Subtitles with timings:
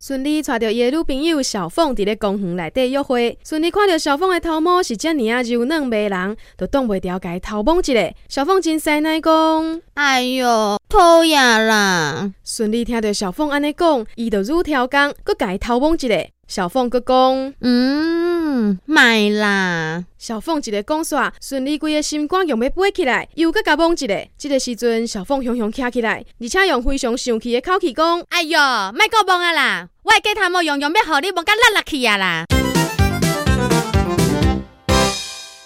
[0.00, 8.12] 顺利带着伊的女朋友小凤伫咧公园内底约会，顺利看到小凤的头毛是遮尔啊柔嫩迷人，就挡袂调伊头摸一下。
[8.28, 16.26] 小凤真塞奶讲：“哎哟，讨厌啦！”顺利听到小凤安尼讲，伊就如调工，佮伊头摸一下。
[16.48, 18.19] 小凤佮讲：“嗯，
[18.84, 24.28] 买啦。”小凤一个讲煞，顺利规个心肝用要飞起来，又搁甲摸一个。
[24.36, 29.88] 这个时阵，小凤雄雄站起来，而且用非常生气的口气讲：“哎哟，卖搁摸啊啦！
[30.02, 32.44] 我个头毛用用要互你摸甲烂落去啊啦！”